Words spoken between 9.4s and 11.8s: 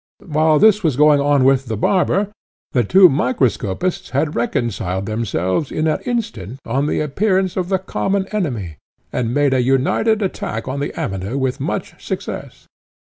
a united attack on the Amateur with